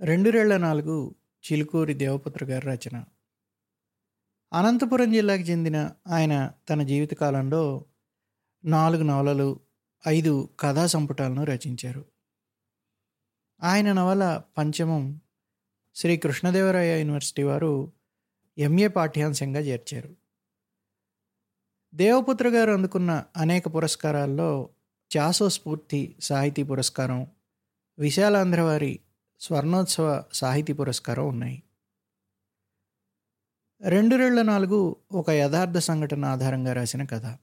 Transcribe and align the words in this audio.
రెండురేళ్ళ 0.00 0.56
నాలుగు 0.56 1.14
చిలుకూరి 1.44 1.94
దేవపుత్ర 1.94 2.44
గారి 2.44 2.66
రచన. 2.66 3.04
అనంతపురం 4.52 5.12
జిల్లాకు 5.12 5.42
చెందిన 5.42 5.90
ఆయన 6.08 6.52
తన 6.70 6.82
జీవితకాలంలో 6.82 7.84
నాలుగు 8.64 9.02
నవలలు 9.02 9.60
ఐదు 10.08 10.48
కథా 10.60 10.86
సంపుటాలను 10.86 11.44
రచించారు. 11.44 12.04
ఆయన 13.62 13.92
నవల 13.92 14.42
పంచమం 14.58 15.20
శ్రీ 15.94 16.16
కృష్ణదేవరాయ 16.16 16.98
యూనివర్సిటీ 16.98 17.42
వారు 17.42 17.92
ఎంఏ 18.58 18.88
పాఠ్యాంశంగా 18.88 19.60
చేర్చారు. 19.60 20.16
దేవపుత్ర 21.94 22.48
గారు 22.48 22.70
అందుకున్న 22.70 23.24
అనేక 23.36 23.74
పురస్కారాల్లో 23.74 24.68
చాసో 25.16 25.48
స్ఫూర్తి 25.48 26.16
సాహితీ 26.20 26.62
పురస్కారం 26.62 27.26
విశాలాంధ్ర 27.98 28.60
వారి 28.60 29.00
స్వర్ణోత్సవ 29.40 30.24
సాహితీ 30.32 30.72
పురస్కారం 30.72 31.28
ఉన్నాయి. 31.28 31.62
రెండు 33.88 34.16
రెళ్ళ 34.16 34.42
నాలుగు 34.42 34.96
ఒక 35.12 35.30
యథార్థ 35.30 35.78
సంఘటన 35.78 36.24
ఆధారంగా 36.24 36.72
రాసిన 36.72 37.04
కథ. 37.04 37.38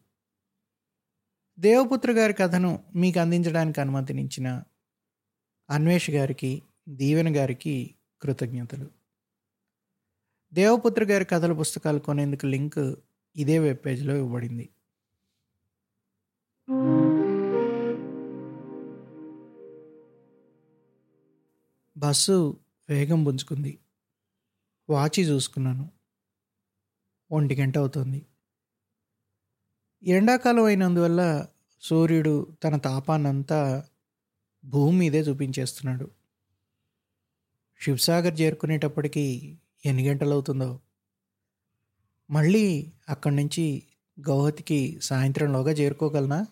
దేవపుత్ర 1.59 2.11
గారి 2.11 2.33
కథను 2.33 2.83
మీకు 2.95 3.19
అందించడానికి 3.19 3.81
అనుమతినిచ్చిన 3.81 4.63
అన్వేష్ 5.69 6.09
గారికి 6.09 6.63
దీవెన 6.89 7.37
గారికి 7.37 7.95
కృతజ్ఞతలు. 8.21 8.91
దేవపుత్ర 10.53 11.03
గారి 11.03 11.25
కథల 11.25 11.53
పుస్తకాలు 11.53 11.99
కొనేందుకు 11.99 12.45
లింక్ 12.45 12.95
ఇదే 13.35 13.59
వెబ్ 13.59 13.79
పేజ్లో 13.85 14.15
ఇవ్వబడింది. 14.15 14.69
బస్సు 22.05 22.57
వేగం 22.89 23.23
పుంజుకుంది. 23.23 23.79
వాచి 24.89 25.21
చూసుకున్నాను. 25.21 25.91
ఒంటి 27.31 27.55
గంట 27.55 27.77
అవుతుంది. 27.77 28.25
ఎండాకాలం 30.03 30.63
అయినందువల్ల 30.63 31.47
సూర్యుడు 31.81 32.57
తన 32.63 32.77
తాపాన్నంతా 32.77 33.83
భూమి 34.65 34.97
మీదే 34.97 35.19
చూపించేస్తున్నాడు. 35.19 36.11
శివసాగర్ 37.81 38.41
చేరుకునేటప్పటికి 38.41 39.57
ఎన్ని 39.85 40.09
గంటలు 40.09 40.31
అవుతుందో 40.31 40.79
మళ్ళీ 42.31 42.93
అక్కడి 43.09 43.35
నుంచి 43.35 43.83
గౌహతికి 44.19 44.99
సాయంత్రంలోగా 45.01 45.71
చేరుకోగలనా? 45.71 46.45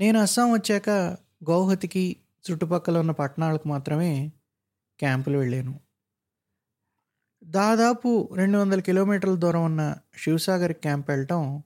నేను 0.00 0.18
అస్సాం 0.18 0.52
వచ్చాక 0.52 0.90
గౌహతికి 1.50 2.16
చుట్టుపక్కల 2.50 2.98
ఉన్న 2.98 3.10
పట్టణాలకు 3.10 3.68
మాత్రమే 3.68 4.32
క్యాంపులు 4.98 5.38
వెళ్ళాను. 5.38 5.80
దాదాపు 7.44 8.34
రెండు 8.36 8.58
వందల 8.58 8.80
కిలోమీటర్ల 8.80 9.34
దూరం 9.34 9.64
ఉన్న 9.64 9.96
శివసాగర్ 10.18 10.72
క్యాంప్ 10.72 11.10
వెళ్ళటం 11.10 11.62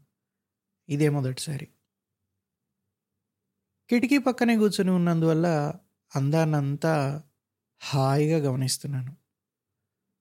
ఇదే 0.89 1.09
మొదటిసారి. 1.09 1.69
కిటికీ 3.91 4.19
పక్కనే 4.19 4.57
కూర్చొని 4.57 4.91
ఉన్నందువల్ల 4.91 5.73
అందాన్నంతా 6.17 7.23
హాయిగా 7.79 8.51
గమనిస్తున్నాను. 8.51 9.17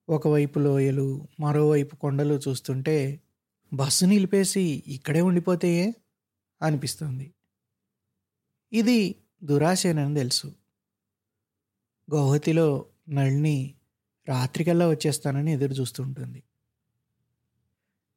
ఒకవైపు 0.10 0.60
లోయలు 0.60 1.28
మరోవైపు 1.40 1.96
కొండలు 1.96 2.40
చూస్తుంటే 2.48 3.22
బస్సు 3.74 4.06
నిలిపేసి 4.06 4.84
ఇక్కడే 4.88 5.22
ఉండిపోతాయే 5.22 5.96
అనిపిస్తుంది. 6.62 7.34
ఇది 8.74 9.23
దురాశేనని 9.44 10.16
తెలుసు. 10.16 10.54
గౌహతిలో 12.12 12.86
నళిని 13.10 13.76
రాత్రికల్లా 14.30 14.90
వచ్చేస్తానని 14.90 15.52
ఎదురు 15.52 15.74
చూస్తుంటుంది 15.74 16.44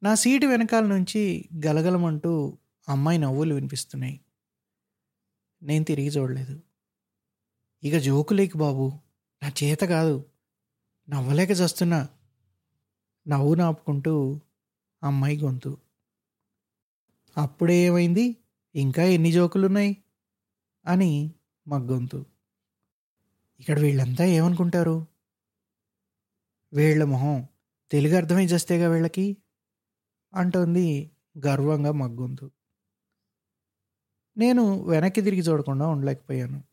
నా 0.03 0.15
సీటు 0.15 0.45
వెనకాల 0.45 0.85
నుంచి 0.85 1.49
గలగలమంటూ 1.65 2.57
అమ్మాయి 2.89 3.17
నవ్వులు 3.17 3.53
వినిపిస్తున్నాయి. 3.53 4.19
నేను 5.63 5.85
తిరిగి 5.85 6.07
చూడలేదు. 6.07 6.61
ఇక 7.83 7.97
జోకులేకి 7.97 8.57
బాబు 8.57 8.91
నా 9.43 9.51
చేత 9.63 9.79
కాదు. 9.79 10.25
నవ్వలేక 11.09 11.51
చస్తున్నా 11.51 12.07
నవ్వు 13.27 13.55
నాపుకుంటూ 13.55 14.41
అమ్మాయి 15.03 15.37
గొంతు. 15.37 15.77
అప్పుడే 17.37 17.75
ఏమైంది 17.75 18.37
ఇంకా 18.75 19.03
ఎన్ని 19.03 19.31
జోకులున్నాయి? 19.31 19.97
అని 20.87 21.33
మా 21.67 21.77
గొంతు. 21.77 22.25
ఇక్కడ 23.59 23.79
వీళ్ళంతా 23.79 24.25
ఏమనుకుంటారు? 24.25 25.05
వీళ్ళ 26.73 27.03
మొహం 27.03 27.47
తెలుగు 27.91 28.15
అర్థమై 28.15 28.45
చేస్తేగా 28.45 28.89
వీళ్ళకి? 28.89 29.37
అంటోంది 30.33 31.11
గర్వంగా 31.45 31.91
మగ్గొంతు 31.91 32.51
నేను 34.37 34.83
వెనక్కి 34.83 35.21
తిరిగి 35.21 35.41
చూడకుండా 35.41 35.87
ఉండలేకపోయాను. 35.87 36.63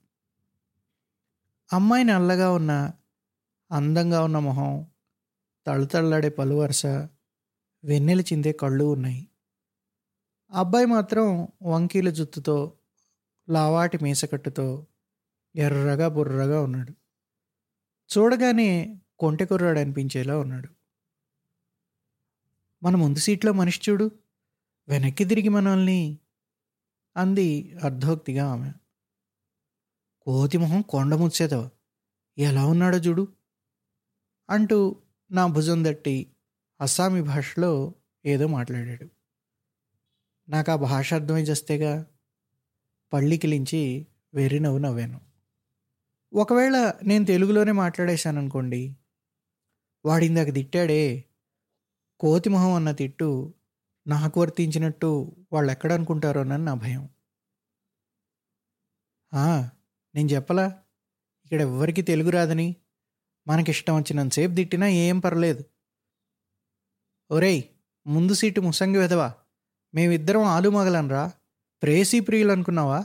అమ్మాయి 1.72 2.04
నల్లగా 2.04 2.52
ఉన్న 2.52 2.92
అందంగా 3.72 4.24
ఉన్న 4.24 4.38
మొహం 4.38 4.86
తళుతళాడే 5.66 6.28
పలు 6.28 6.54
వరుస 6.54 6.86
వెన్నెల 7.84 8.20
చిందే 8.20 8.52
కళ్ళు 8.52 8.84
ఉన్నాయి. 8.84 9.28
అబ్బాయి 10.52 10.86
మాత్రం 10.86 11.48
వంకీల 11.62 12.10
జుత్తుతో 12.10 12.72
లావాటి 13.50 13.98
మీసకట్టుతో 14.02 14.86
ఎర్రగా 15.56 16.08
బుర్రగా 16.08 16.60
ఉన్నాడు. 16.60 16.92
చూడగానే 18.18 19.00
కొంటె 19.18 19.44
కుర్రాడు 19.44 19.78
అనిపించేలా 19.78 20.38
ఉన్నాడు. 20.38 20.68
మన 22.82 22.96
ముందు 22.96 23.18
సీట్లో 23.18 23.52
మనిషి 23.52 23.90
చూడు 23.90 24.10
వెనక్కి 24.88 25.24
తిరిగి 25.24 25.48
మనల్ని 25.48 26.18
అంది 27.16 27.78
అర్ధోక్తిగా 27.84 28.52
ఆమె. 28.52 28.72
కోతి 30.22 30.58
మొహం 30.58 30.82
కొండ 30.82 31.14
ముచ్చేదవ? 31.14 31.70
ఎలా 32.38 32.66
ఉన్నాడో 32.66 32.98
చూడు 32.98 33.28
అంటూ 34.50 34.96
నా 35.30 35.46
భుజం 35.46 35.84
దట్టి 35.84 36.32
అస్సామీ 36.80 37.22
భాషలో 37.22 37.94
ఏదో 38.26 38.46
మాట్లాడాడు. 38.46 39.08
నాకు 40.50 40.72
ఆ 40.72 40.76
భాష 40.76 41.14
అర్థమై 41.14 41.42
చేస్తేగా 41.42 42.06
పళ్ళికిలించి 43.14 44.06
వెర్రి 44.34 44.60
నవ్వు 44.60 44.78
నవ్వాను. 44.78 45.20
ఒకవేళ 46.34 46.92
నేను 47.04 47.24
తెలుగులోనే 47.24 47.72
మాట్లాడేశాను 47.72 48.38
అనుకోండి 48.38 48.96
వాడి 50.04 50.26
ఇందాక 50.26 50.54
తిట్టాడే 50.54 51.24
కోతి 52.20 52.48
మొహం 52.48 52.72
అన్న 52.72 52.90
తిట్టు 52.92 53.54
నాకు 54.06 54.40
వర్తించినట్టు 54.40 55.36
వాళ్ళు 55.52 55.72
ఎక్కడ 55.72 55.92
అనుకుంటారోనని 55.92 56.64
నా 56.64 56.74
భయం. 56.74 57.08
నేను 60.14 60.28
చెప్పలా? 60.28 60.82
ఇక్కడ 61.44 61.60
ఎవ్వరికి 61.60 62.02
తెలుగు 62.02 62.30
రాదని? 62.30 62.76
మనకిష్టం 63.48 63.96
వచ్చినంతసేపు 63.96 64.54
తిట్టినా 64.54 64.88
ఏం 64.88 65.20
పర్లేదు. 65.20 65.64
ఒరేయ్ 67.30 67.62
ముందు 68.06 68.34
సీటు 68.34 68.60
ముసంగి 68.60 68.98
వెదవా? 68.98 69.34
మేమిద్దరం 69.94 70.42
ఆలుమగలనరా 70.42 71.32
ప్రేసీ 71.84 72.20
ప్రియులు 72.20 72.52
అనుకున్నావా 72.52 73.00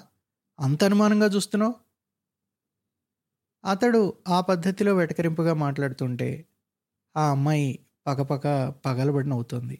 అంత 0.59 0.83
అనుమానంగా 0.83 1.27
చూస్తున్నావు? 1.27 1.73
అతడు 3.63 4.01
ఆ 4.27 4.41
పద్ధతిలో 4.41 4.93
వెటకరింపుగా 4.93 5.53
మాట్లాడుతుంటే 5.55 6.29
ఆ 7.15 7.31
అమ్మాయి 7.31 7.69
పకపక 8.07 8.45
పగలబడి 8.85 9.29
నవ్వుతుంది 9.29 9.77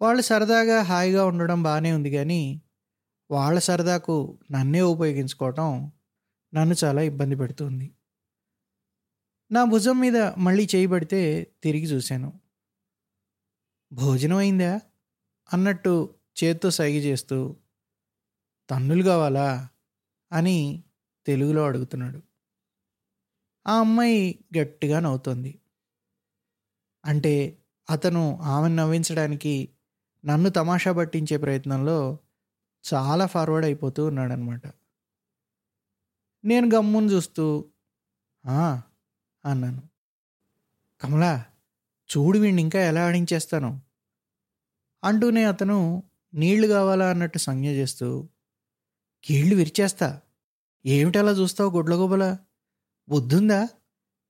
వాళ్ళు 0.00 0.22
సరదాగా 0.22 0.82
హాయిగా 0.82 1.26
ఉండడం 1.26 1.62
బాగానే 1.62 1.92
ఉంది 1.92 2.10
కానీ 2.10 2.40
వాళ్ళ 3.30 3.58
సరదాకు 3.58 4.16
నన్నే 4.50 4.80
ఉపయోగించుకోవటం 4.86 5.68
నన్ను 6.52 6.76
చాలా 6.84 7.02
ఇబ్బంది 7.02 7.36
పెడుతుంది. 7.36 7.86
నా 9.50 9.64
భుజం 9.64 10.00
మీద 10.00 10.18
మళ్ళీ 10.38 10.68
చేయబడితే 10.74 11.20
తిరిగి 11.62 11.86
చూశాను. 11.86 12.30
భోజనం 13.92 14.36
అయిందా? 14.36 14.70
అన్నట్టు 15.48 15.92
చేత్తో 16.44 16.70
సైగ 16.70 16.94
చేస్తూ 16.94 17.56
తన్నులు 18.70 19.02
కావాలా? 19.02 19.68
అని 20.32 20.84
తెలుగులో 21.26 21.64
అడుగుతున్నాడు. 21.64 22.22
ఆ 23.66 23.80
అమ్మాయి 23.80 24.44
గట్టిగా 24.58 25.00
నవ్వుతోంది. 25.00 25.60
అంటే 27.04 27.58
అతను 27.90 28.38
ఆమెను 28.42 28.74
నవ్వించడానికి 28.74 29.68
నన్ను 30.24 30.50
తమాషా 30.50 30.92
పట్టించే 30.92 31.36
ప్రయత్నంలో 31.36 32.18
చాలా 32.94 33.26
ఫార్వర్డ్ 33.26 33.66
అయిపోతూ 33.66 34.06
ఉన్నాడనమాట. 34.06 34.62
నేను 36.44 36.68
గమ్మును 36.74 37.06
చూస్తూ 37.06 37.70
అన్నాను. 39.44 39.82
కమలా 41.00 41.44
చూడు 42.16 42.38
వీడిని 42.38 42.62
ఇంకా 42.62 42.80
ఎలా 42.80 43.06
ఆడించేస్తాను 43.06 43.80
అంటూనే 45.04 45.44
అతను 45.44 46.02
నీళ్ళు 46.34 46.66
కావాలా 46.66 47.10
అన్నట్టు 47.10 47.38
సంజ్ఞ 47.38 47.66
చేస్తూ 47.68 48.28
కీళ్ళు 49.24 49.56
విరిచేస్తా. 49.56 50.20
ఏమిటి 50.86 51.18
చూస్తావు 51.18 51.70
గుడ్లగొబల? 51.70 52.38
బుద్ధుందా? 53.08 53.68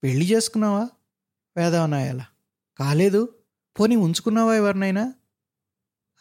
పెళ్ళి 0.02 0.34
చేసుకున్నావా? 0.34 0.88
వేదవనాయాల. 1.56 2.24
కాలేదు. 2.76 3.38
పోనీ 3.80 3.96
ఉంచుకున్నావా 3.96 4.54
ఎవరినైనా? 4.54 5.14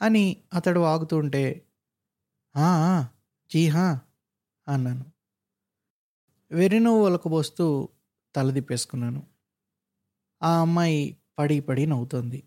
అని 0.01 0.43
అతడు 0.53 0.79
వాగుతుంటే 0.79 1.67
"ఆ, 2.55 3.07
జీ 3.53 3.67
హా 3.67 3.99
అన్నాను. 4.67 5.05
వెరినో 6.51 7.01
ఒలకబోస్తూ 7.01 7.89
తలదిప్పేసుకున్నాను 8.35 9.27
ఆ 10.43 10.61
అమ్మాయి 10.61 11.17
పడి 11.39 11.59
పడి 11.59 11.85
నవ్వుతోంది. 11.85 12.43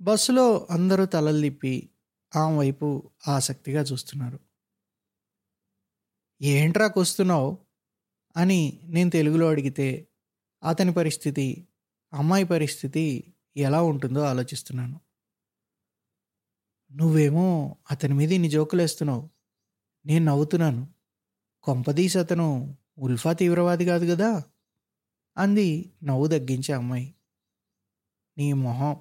బస్సులో 0.00 0.66
అందరూ 0.70 1.06
తలలు 1.06 1.40
తిప్పి 1.40 1.90
ఆమె 2.36 2.56
వైపు 2.56 3.10
ఆసక్తిగా 3.28 3.82
చూస్తున్నారు. 3.82 4.38
ఏంట్రా 6.42 6.88
కొస్తున్నావు? 6.88 7.58
అని 8.36 8.80
నేను 8.84 9.10
తెలుగులో 9.10 9.48
అడిగితే 9.48 10.08
అతని 10.62 10.92
పరిస్థితి 10.92 11.68
అమ్మాయి 12.12 12.44
పరిస్థితి 12.44 13.34
ఎలా 13.56 13.82
ఉంటుందో 13.82 14.20
ఆలోచిస్తున్నాను. 14.20 15.00
నువ్వేమో 16.92 17.76
అతని 17.90 18.14
మీద 18.14 18.32
ఇన్ని 18.32 18.48
జోకులేస్తున్నావు 18.48 19.30
నేను 20.06 20.24
నవ్వుతున్నాను. 20.24 20.88
కొంపదీసి 21.62 22.18
అతను 22.18 22.78
ఉల్ఫా 22.98 23.32
తీవ్రవాది 23.32 23.84
కాదు 23.84 24.14
కదా? 24.14 24.42
అంది 25.36 25.92
నవ్వు 26.02 26.26
తగ్గించే 26.26 26.74
అమ్మాయి. 26.74 27.14
నీ 28.38 28.52
మొహం 28.52 28.96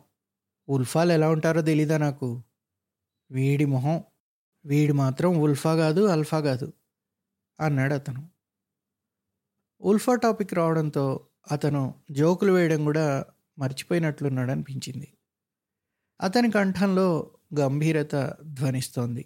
ఉల్ఫాలు 0.69 1.11
ఎలా 1.11 1.29
ఉంటారో 1.29 1.61
తెలీదా 1.61 1.97
నాకు? 1.97 2.43
వీడి 3.31 3.65
మొహం 3.65 4.03
వీడి 4.65 4.93
మాత్రం 4.93 5.39
ఉల్ఫా 5.39 5.75
కాదు 5.75 6.01
అల్ఫా 6.01 6.39
కాదు 6.39 6.73
అన్నాడు 7.59 7.93
అతను. 7.93 8.29
ఉల్ఫా 9.81 10.15
టాపిక్ 10.15 10.53
రావడంతో 10.53 11.27
అతను 11.51 11.95
జోకులు 12.11 12.51
వేయడం 12.51 12.83
కూడా 12.83 13.25
మర్చిపోయినట్లున్నాడు 13.59 14.51
అనిపించింది. 14.51 15.13
అతని 16.21 16.51
కంఠంలో 16.51 17.31
గంభీరత 17.59 18.15
ధ్వనిస్తోంది. 18.43 19.25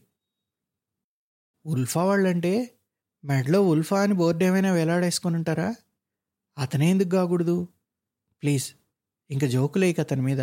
ఉల్ఫా 1.66 2.04
వాళ్ళంటే 2.04 2.80
మెడలో 3.26 3.68
ఉల్ఫా 3.68 4.04
అని 4.04 4.14
బోర్డు 4.14 4.44
ఏమైనా 4.44 4.72
వేలాడేసుకొని 4.72 5.36
ఉంటారా? 5.36 5.76
అతనే 6.58 6.90
ఎందుకు 6.90 7.10
కాకూడదు? 7.10 7.68
ప్లీజ్ 8.44 8.74
ఇంక 9.32 9.46
జోకులేక 9.46 10.00
అతని 10.00 10.22
మీద. 10.22 10.42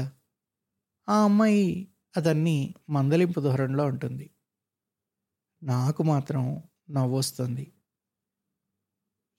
ఆ 1.08 1.24
అమ్మాయి 1.24 1.88
అదన్నీ 2.18 2.74
మందలింపు 2.90 3.40
ధోరణిలో 3.40 3.84
ఉంటుంది. 3.86 4.30
నాకు 5.62 6.02
మాత్రం 6.02 6.62
నవ్వొస్తుంది. 6.90 7.72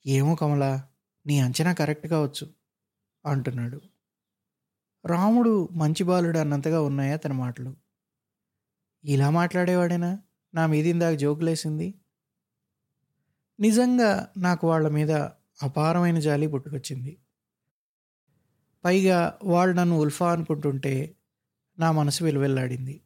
ఏమో 0.06 0.34
కమల 0.34 0.82
నీ 1.26 1.40
అంచనా 1.40 1.72
కరెక్ట్ 1.72 2.06
కావచ్చు 2.06 2.50
అంటున్నాడు. 3.26 3.80
రాముడు 5.06 5.68
మంచి 5.72 6.04
బాలుడు 6.04 6.38
అన్నంతగా 6.38 6.82
ఉన్నాయా 6.82 7.16
తన 7.16 7.32
మాటలు? 7.32 7.76
ఇలా 9.04 9.30
మాట్లాడేవాడేనా? 9.30 10.18
నా 10.54 10.66
మీద 10.66 10.86
ఇందాక 10.86 11.14
జోకులేసింది. 11.14 11.94
నిజంగా 13.60 14.32
నాకు 14.38 14.68
వాళ్ళ 14.68 14.88
మీద 14.88 15.10
అపారమైన 15.62 16.18
జాలి 16.18 16.46
పుట్టుకొచ్చింది. 16.46 17.18
పైగా 18.84 19.38
వాళ్ళు 19.44 19.76
నన్ను 19.76 19.96
ఉల్ఫా 19.96 20.32
అనుకుంటుంటే 20.32 21.16
నా 21.80 21.92
మనసు 21.92 22.24
వెలువెల్లాడింది. 22.24 23.00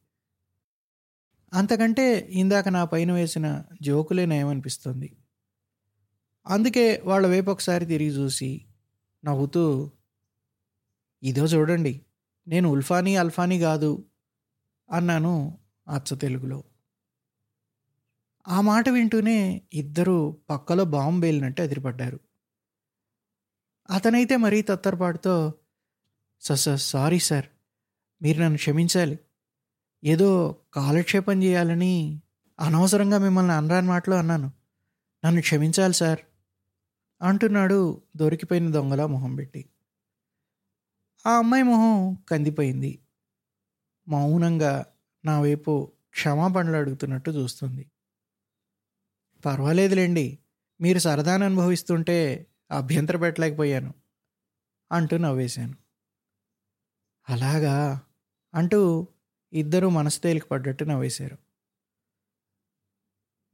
అంతకంటే 1.53 2.29
ఇందాక 2.33 2.69
నా 2.69 2.85
పైన 2.85 3.13
వేసిన 3.13 3.65
జోకులే 3.83 4.27
నయమనిపిస్తుంది. 4.27 5.17
అందుకే 6.47 7.03
వాళ్ళ 7.05 7.27
వైపు 7.27 7.51
ఒకసారి 7.51 7.87
తిరిగి 7.87 8.11
చూసి 8.11 8.65
నవ్వుతూ 9.25 9.91
ఇదో 11.23 11.45
చూడండి 11.45 12.01
నేను 12.49 12.69
ఉల్ఫానీ 12.69 13.17
అల్ఫానీ 13.17 13.59
కాదు 13.59 14.05
అన్నాను 14.91 15.59
అచ్చ 15.89 16.17
తెలుగులో. 16.17 16.65
ఆ 18.49 18.61
మాట 18.61 18.89
వింటూనే 18.89 19.63
ఇద్దరు 19.73 20.43
పక్కలో 20.51 20.85
బాంబు 20.85 21.27
వేలినట్టు 21.27 21.63
ఎదిరిపడ్డారు. 21.63 22.21
అతనైతే 23.91 24.37
మరీ 24.37 24.63
తత్తరపాటుతో 24.63 25.55
సార్ 26.41 26.59
సార్ 26.59 26.81
సారీ 26.81 27.19
సార్ 27.19 27.47
మీరు 28.23 28.43
నన్ను 28.43 28.57
క్షమించాలి. 28.57 29.19
ఏదో 30.05 30.57
కాలక్షేపం 30.73 31.43
చేయాలని 31.43 32.23
అనవసరంగా 32.61 33.19
మిమ్మల్ని 33.19 33.53
అనరాని 33.53 33.87
మాటలో 33.87 34.17
అన్నాను. 34.17 34.53
నన్ను 35.25 35.41
క్షమించాలి 35.41 35.95
సార్ 35.95 36.19
అంటున్నాడు 37.23 38.03
దొరికిపోయిన 38.17 38.71
దొంగలా 38.71 39.07
మొహం 39.07 39.35
పెట్టి. 39.35 39.69
ఆ 41.27 41.39
అమ్మాయి 41.39 41.63
మొహం 41.63 42.15
కందిపోయింది. 42.29 42.99
మౌనంగా 44.09 44.87
నా 45.25 45.41
వైపు 45.41 45.93
క్షమాపణలు 46.11 46.77
అడుగుతున్నట్టు 46.77 47.31
చూస్తుంది. 47.31 47.91
పర్వాలేదులేండి 49.47 50.39
మీరు 50.81 50.99
సరదాను 50.99 51.45
అనుభవిస్తుంటే 51.45 52.47
అభ్యంతర 52.71 53.17
పెట్టలేకపోయాను 53.17 53.95
అంటూ 54.93 55.17
నవ్వేశాను. 55.17 55.84
అలాగా 57.29 58.01
అంటూ 58.55 59.09
ఇద్దరూ 59.53 59.89
మనసు 59.89 60.21
తేలిక 60.21 60.45
పడ్డట్టు 60.45 60.85
నవ్వేశారు. 60.85 61.39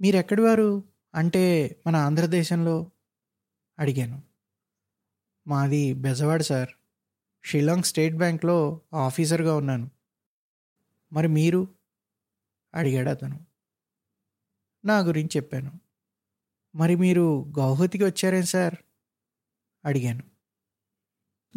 మీరెక్కడి 0.00 0.43
వారు? 0.43 0.84
అంటే 1.14 1.76
మన 1.87 1.96
ఆంధ్రదేశంలో 1.96 2.90
అడిగాను. 3.78 4.22
మాది 5.46 5.94
బెజవాడ 5.94 6.43
సార్. 6.43 6.69
షిలాంగ్ 7.44 7.82
స్టేట్ 7.82 8.14
బ్యాంక్లో 8.14 8.81
ఆఫీసర్గా 8.94 9.56
ఉన్నాను. 9.56 9.90
మరి 11.12 11.28
మీరు? 11.28 11.69
అడిగాడు 12.75 13.08
అతను. 13.08 13.46
నా 14.84 14.99
గురించి 14.99 15.31
చెప్పాను. 15.37 15.81
మరి 16.75 16.96
మీరు 16.96 17.52
గౌహతికి 17.58 18.05
వచ్చారేం 18.05 18.43
సార్? 18.43 18.75
అడిగాను. 19.84 20.22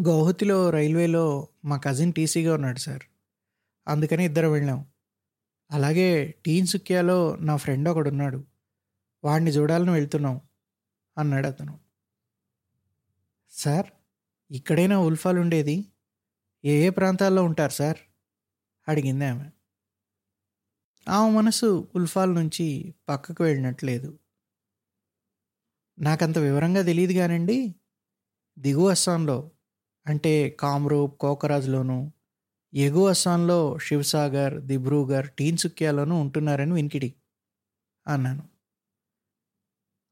గౌహతిలో 0.01 0.69
రైల్వేలో 0.69 1.48
మా 1.66 1.78
కజిన్ 1.78 2.13
టీసీగా 2.13 2.54
ఉన్నాడు 2.54 2.80
సార్. 2.80 3.04
అందుకని 3.88 4.25
ఇద్దరు 4.25 4.48
వెళ్ళాం. 4.48 4.86
అలాగే 5.72 6.36
టీన్ 6.45 6.68
సుక్యాలో 6.68 7.36
నా 7.36 7.57
ఫ్రెండ్ 7.57 7.90
ఒకడు 7.90 8.10
ఉన్నాడు. 8.10 8.44
వాడిని 9.24 9.51
చూడాలని 9.51 9.92
వెళ్తున్నాం 9.92 10.42
అన్నాడు 11.18 11.48
అతను. 11.48 11.80
సార్ 13.51 13.86
ఇక్కడైనా 14.51 15.00
ఉల్ఫాలు 15.00 15.39
ఉండేది? 15.39 15.86
ఏ 16.65 16.88
ఏ 16.88 16.89
ప్రాంతాల్లో 16.89 17.44
ఉంటారు 17.44 17.72
సార్? 17.72 17.98
అడిగింది 18.88 19.25
ఆమె. 19.25 19.50
ఆమె 21.10 21.38
మనసు 21.38 21.88
ఉల్ఫాల్ 21.96 22.36
నుంచి 22.36 22.96
పక్కకు 23.10 23.44
వెళ్ళినట్లేదు. 23.44 24.20
నాకంత 26.00 26.38
వివరంగా 26.38 26.82
తెలియదు 26.82 27.13
కానండి. 27.13 27.75
దిగువ 28.60 28.89
అస్సాంలో 28.89 29.51
అంటే 30.07 30.50
కామ్రూప్ 30.50 31.17
కోకరాజ్లోను 31.17 32.12
ఎగువ 32.74 33.10
అస్సాంలో 33.10 33.77
శివసాగర్ 33.77 34.62
దిబ్రూగర్ 34.62 35.29
టీన్సుక్యాలోనూ 35.29 36.15
ఉంటున్నారని 36.22 36.74
వినికిడి 36.74 37.13
అన్నాను. 38.07 38.43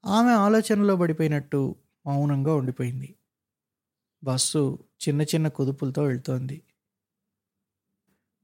ఆమె 0.06 0.32
ఆలోచనలో 0.32 0.96
పడిపోయినట్టు 0.96 1.76
మౌనంగా 2.06 2.56
ఉండిపోయింది. 2.56 3.16
బస్సు 4.24 4.80
చిన్న 5.08 5.22
చిన్న 5.22 5.48
కుదుపులతో 5.48 6.04
వెళ్తోంది. 6.04 6.62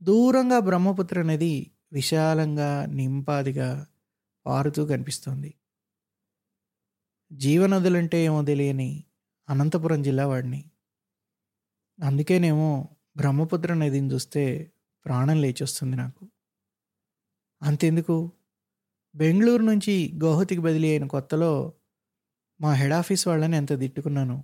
దూరంగా 0.03 0.59
బ్రహ్మపుత్ర 0.59 1.21
నది 1.21 1.71
విశాలంగా 1.93 2.85
నింపాదిగా 2.85 3.87
పారుతూ 4.45 4.85
కనిపిస్తోంది. 4.85 5.53
జీవనదులంటే 7.31 8.17
ఏమో 8.17 8.43
తెలియని 8.43 9.03
అనంతపురం 9.49 10.01
జిల్లా 10.01 10.27
వాడిని. 10.27 10.71
అందుకేనేమో 12.03 12.87
బ్రహ్మపుత్ర 13.17 13.73
నదిని 13.73 14.13
చూస్తే 14.13 14.71
ప్రాణం 15.05 15.41
లేచొస్తుంది 15.41 15.95
నాకు. 15.95 16.27
అంతెందుకు? 17.61 18.31
బెంగళూరు 19.15 19.61
నుంచి 19.61 20.11
గౌహతికి 20.17 20.61
బదిలీ 20.61 20.89
అయిన 20.89 21.07
కొత్తలో 21.07 21.73
మా 22.61 22.73
హెడ్ 22.73 22.93
ఆఫీస్ 22.93 23.27
వాళ్ళని 23.27 23.57
ఎంత 23.57 23.79
తిట్టుకున్నాను. 23.79 24.43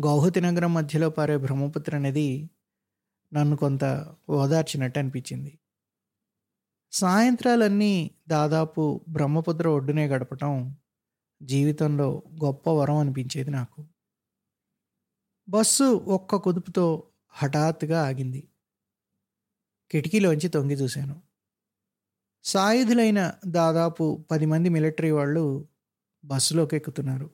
గౌహతి 0.00 0.40
నగరం 0.40 0.74
మధ్యలో 0.74 1.10
పారే 1.10 1.36
బ్రహ్మపుత్ర 1.36 1.98
నది 1.98 2.50
నన్ను 3.34 3.56
కొంత 3.56 4.14
ఓదార్చినట్టు 4.28 4.98
అనిపించింది. 4.98 5.58
సాయంత్రాలన్నీ 6.92 8.10
దాదాపు 8.28 9.04
బ్రహ్మపుత్ర 9.08 9.68
ఒడ్డునే 9.68 10.06
గడపటం 10.06 10.76
జీవితంలో 11.42 12.22
గొప్ప 12.44 12.70
వరం 12.70 12.96
అనిపించేది 12.96 13.50
నాకు. 13.50 13.84
బస్సు 15.48 15.84
ఒక్క 15.84 16.36
కుదుపుతో 16.36 17.08
హఠాత్తుగా 17.28 18.06
ఆగింది. 18.06 18.48
కిటికీలోంచి 19.90 20.48
తొంగి 20.48 20.74
చూశాను. 20.74 21.22
సాయుధులైన 22.44 23.32
దాదాపు 23.46 24.24
పది 24.30 24.46
మంది 24.46 24.68
మిలిటరీ 24.68 25.10
వాళ్ళు 25.10 25.68
బస్సులోకి 26.24 26.76
ఎక్కుతున్నారు 26.76 27.30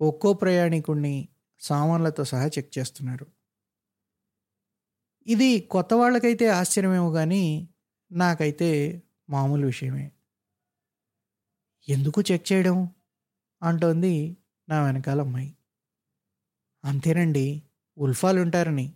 ఒక్కో 0.00 0.32
ప్రయాణికుడిని 0.32 1.28
సామాన్లతో 1.60 2.24
సహా 2.24 2.46
చెక్ 2.46 2.78
చేస్తున్నారు. 2.78 3.26
ఇది 5.26 5.60
కొత్త 5.60 5.94
వాళ్ళకైతే 5.94 6.48
ఆశ్చర్యమేమో 6.48 7.12
కానీ 7.12 7.68
నాకైతే 8.12 9.02
మామూలు 9.30 9.66
విషయమే. 9.66 10.12
ఎందుకు 11.88 12.22
చెక్ 12.32 12.52
చేయడం? 12.52 12.94
అంటోంది 13.62 14.36
నా 14.68 14.84
వెనకాల 14.84 15.20
అమ్మాయి. 15.20 15.56
అంతేనండి. 16.84 17.62
ఉల్ఫాలు 17.98 18.40
ఉంటారని 18.40 18.92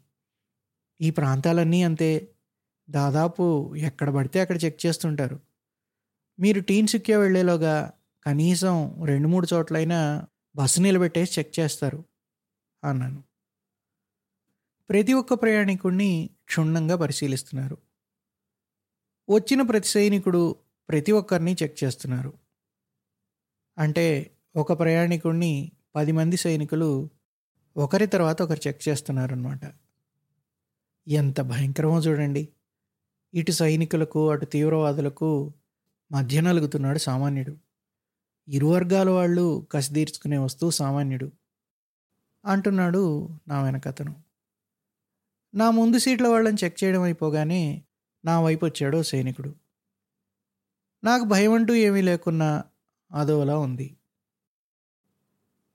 ఈ 1.00 1.10
ప్రాంతాలన్నీ 1.10 1.82
అంతే. 1.82 2.34
దాదాపు 2.90 3.76
ఎక్కడ 3.76 4.10
పడితే 4.10 4.40
అక్కడ 4.40 4.64
చెక్ 4.64 4.86
చేస్తుంటారు. 4.86 5.40
మీరు 6.40 6.60
టీన్సుక్యా 6.60 7.18
వెళ్ళేలోగా 7.18 7.92
కనీసం 8.24 9.04
రెండు 9.04 9.28
మూడు 9.28 9.48
చోట్లైనా 9.52 10.26
బస్సు 10.56 10.80
నిలబెట్టేసి 10.80 11.40
చెక్ 11.40 11.58
చేస్తారు 11.60 12.04
అన్నాను. 12.84 13.22
ప్రతి 14.88 15.12
ఒక్క 15.12 15.34
ప్రయాణికుడిని 15.34 16.30
క్షుణ్ణంగా 16.44 16.96
పరిశీలిస్తున్నారు. 16.96 17.78
వచ్చిన 19.30 19.62
ప్రతి 19.62 19.88
సైనికుడు 19.88 20.56
ప్రతి 20.88 21.12
ఒక్కరిని 21.12 21.56
చెక్ 21.62 21.84
చేస్తున్నారు. 21.84 22.32
అంటే 23.78 24.36
ఒక 24.56 24.78
ప్రయాణికుడిని 24.78 25.72
పది 25.96 26.12
మంది 26.12 26.36
సైనికులు 26.36 27.10
ఒకరి 27.76 28.06
తర్వాత 28.06 28.42
ఒకరు 28.42 28.68
చెక్ 28.68 28.88
చేస్తున్నారనమాట 28.88 29.60
ఎంత 31.08 31.40
భయంకరమో 31.40 31.98
చూడండి. 31.98 32.48
ఇటు 33.34 33.52
సైనికులకు 33.52 34.30
అటు 34.30 34.44
తీవ్రవాదులకు 34.44 35.52
మధ్య 36.12 36.40
నలుగుతున్నాడు 36.40 36.98
సామాన్యుడు. 36.98 37.56
ఇరు 38.48 38.66
వర్గాల 38.66 39.10
వాళ్ళు 39.10 39.66
కసి 39.72 39.94
తీర్చుకునే 39.94 40.38
వస్తువు 40.38 40.70
సామాన్యుడు. 40.70 41.32
అంటున్నాడు 42.44 43.28
నా 43.48 43.62
వెనకతను 43.62 44.22
నా 45.54 45.70
ముందు 45.70 45.98
సీట్ల 45.98 46.28
వాళ్ళని 46.28 46.56
చెక్ 46.64 46.84
చేయడం 46.84 47.02
అయిపోగానే 47.02 47.84
నా 48.24 48.40
వైపు 48.40 48.64
వచ్చాడు 48.64 49.02
సైనికుడు. 49.02 49.54
నాకు 51.04 51.24
భయం 51.24 51.52
అంటూ 51.52 51.74
ఏమీ 51.74 52.02
లేకున్నా 52.02 52.64
అదోలా 53.12 53.58
ఉంది. 53.58 53.95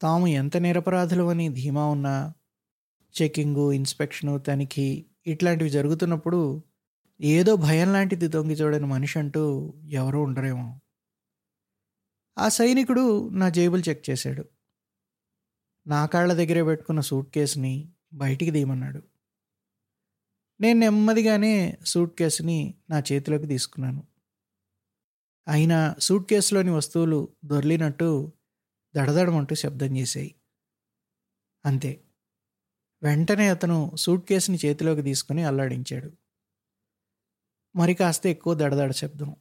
తాము 0.01 0.27
ఎంత 0.27 0.58
నిరపరాధులు 0.58 1.24
అని 1.24 1.50
ధీమా 1.50 1.88
ఉన్నా 1.88 2.34
చెకింగు 3.22 3.72
ఇన్స్పెక్షను 3.72 4.38
తనిఖీ 4.38 5.05
ఇట్లాంటివి 5.27 5.70
జరుగుతున్నప్పుడు 5.70 6.63
ఏదో 7.22 7.55
భయం 7.55 7.93
లాంటిది 7.93 8.27
దొంగి 8.27 8.53
చూడని 8.53 8.86
మనిషి 8.86 9.20
అంటూ 9.20 9.74
ఎవరూ 9.89 10.22
ఉండరేమో. 10.22 10.79
ఆ 12.38 12.50
సైనికుడు 12.50 13.29
నా 13.29 13.50
జేబులు 13.50 13.89
చెక్ 13.89 14.10
చేశాడు. 14.10 14.46
నా 15.88 16.05
కాళ్ళ 16.05 16.34
దగ్గరే 16.34 16.63
పెట్టుకున్న 16.63 17.00
సూట్ 17.00 17.29
కేసుని 17.31 17.89
బయటికి 18.13 18.51
తీయమన్నాడు. 18.51 19.01
నేను 20.62 20.79
నెమ్మదిగానే 20.79 21.77
సూట్ 21.86 22.17
కేసుని 22.17 22.74
నా 22.89 23.03
చేతిలోకి 23.12 23.48
తీసుకున్నాను. 23.48 24.03
అయినా 25.48 25.96
సూట్ 26.00 26.29
కేసులోని 26.29 26.72
వస్తువులు 26.72 27.29
దొర్లినట్టు 27.46 28.34
దడదడమంటూ 28.95 29.55
శబ్దం 29.55 29.98
చేశాయి 29.98 30.36
అంతే. 31.65 32.03
వెంటనే 33.03 33.50
అతను 33.50 33.91
సూట్ 33.95 34.29
కేసుని 34.29 34.57
చేతిలోకి 34.65 35.01
తీసుకుని 35.01 35.43
అల్లాడించాడు. 35.43 36.12
మరి 37.75 37.93
కాస్త 37.93 38.27
ఎక్కువ 38.27 38.53
దడదడ 38.53 38.91
శబ్దం. 38.91 39.36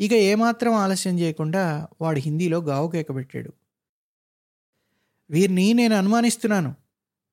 ఇక 0.00 0.12
ఏమాత్రం 0.12 0.72
ఆలస్యం 0.72 1.18
చేయకుండా 1.18 1.88
వాడు 2.00 2.18
హిందీలో 2.18 2.58
గావు 2.58 2.90
కేకబెట్టాడు 2.90 3.52
వీరిని 5.30 5.72
నేను 5.72 5.94
అనుమానిస్తున్నాను. 5.94 6.74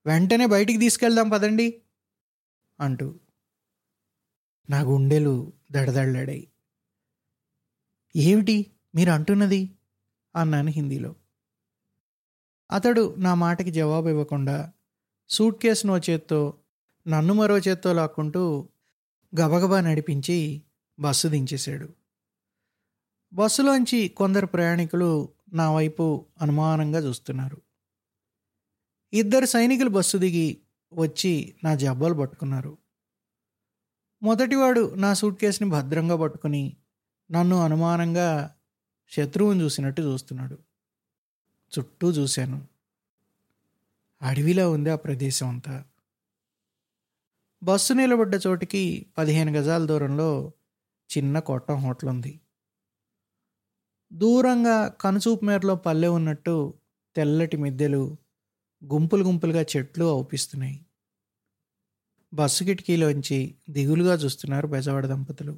వెంటనే 0.06 0.46
బయటికి 0.46 0.80
తీసుకెళ్దాం 0.80 1.30
పదండి 1.30 1.82
అంటూ. 2.80 3.20
నా 4.70 4.82
గుండెలు 4.82 5.54
దడదళ్ళాడాయి 5.72 6.52
ఏమిటి? 8.16 8.72
మీరు 8.96 9.12
అంటున్నది 9.12 9.78
అన్నాను 10.36 10.72
హిందీలో. 10.72 11.16
అతడు 12.72 13.16
నా 13.18 13.34
మాటకి 13.34 13.72
జవాబు 13.72 14.10
ఇవ్వకుండా 14.10 14.72
సూట్ 15.30 15.62
కేసును 15.62 15.94
ఓ 15.94 16.00
చేత్తో 16.10 16.54
నన్ను 17.08 17.34
మరో 17.34 17.58
చేత్తో 17.58 17.94
లాక్కుంటూ 17.94 18.70
గబగబా 19.42 19.80
నడిపించి 19.82 20.64
బస్సు 21.00 21.28
దించేశాడు. 21.28 21.90
బస్సులోంచి 23.34 24.08
కొందరు 24.08 24.46
ప్రయాణికులు 24.46 25.30
నా 25.54 25.74
వైపు 25.74 26.26
అనుమానంగా 26.42 27.00
చూస్తున్నారు. 27.00 27.62
ఇద్దరు 29.14 29.46
సైనికులు 29.46 29.90
బస్సు 29.90 30.18
దిగి 30.18 30.58
వచ్చి 30.94 31.56
నా 31.64 31.76
జబ్బాలు 31.76 32.14
పట్టుకున్నారు. 32.14 32.78
మొదటివాడు 34.24 34.96
నా 34.96 35.14
సూట్ 35.14 35.40
కేసుని 35.40 35.70
భద్రంగా 35.70 36.16
పట్టుకుని 36.16 36.78
నన్ను 37.32 37.62
అనుమానంగా 37.62 38.56
శత్రువుని 39.12 39.62
చూసినట్టు 39.62 40.02
చూస్తున్నాడు. 40.02 40.56
చుట్టూ 41.72 42.12
చూశాను. 42.12 42.58
అడవిలా 44.22 44.70
ఉంది 44.70 44.90
ఆ 44.90 44.96
ప్రదేశం 44.96 45.48
అంతా. 45.50 45.76
బస్సు 47.62 47.94
నిలబడ్డ 47.94 48.40
చోటికి 48.48 48.82
పదిహేను 49.18 49.52
గజాల 49.52 49.86
దూరంలో 49.86 50.30
చిన్న 51.10 51.40
కొట్టం 51.40 51.76
హోటల్ 51.76 52.10
ఉంది 52.10 52.34
దూరంగా 54.12 54.88
కనుచూపు 55.02 55.46
మేరలో 55.46 55.76
పల్లె 55.76 56.08
ఉన్నట్టు 56.08 56.56
తెల్లటి 57.16 57.58
మిద్దెలు 57.58 58.04
గుంపులు 58.82 59.24
గుంపులుగా 59.24 59.66
చెట్లు 59.76 60.06
అవుపిస్తున్నాయి 60.06 60.78
బస్సు 62.34 62.64
కిటికీలోంచి 62.64 63.40
దిగులుగా 63.70 64.14
చూస్తున్నారు 64.14 64.68
బెజవాడ 64.68 65.06
దంపతులు. 65.06 65.56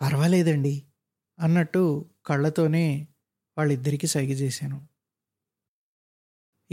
పర్వాలేదండి. 0.00 0.74
అన్నట్టు 1.40 2.10
కళ్ళతోనే 2.26 3.08
వాళ్ళిద్దరికీ 3.58 4.06
సైగ 4.06 4.30
చేశాను. 4.30 4.88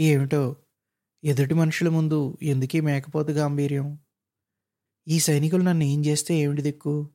ఏమిటో? 0.00 0.56
ఎదుటి 1.24 1.54
మనుషుల 1.54 1.88
ముందు 1.88 2.38
ఎందుకీ 2.42 2.80
మేకపోతు 2.80 3.30
గాంభీర్యం? 3.30 3.98
ఈ 5.08 5.18
సైనికులు 5.20 5.62
నన్ను 5.62 5.84
ఏం 5.84 6.04
చేస్తే 6.04 6.34
ఏమిటి 6.34 6.62
దిక్కు? 6.62 7.10